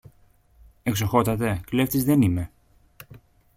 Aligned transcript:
Εξοχότατε, 0.83 1.61
κλέφτης 1.65 2.03
δεν 2.03 2.21
είμαι. 2.21 2.51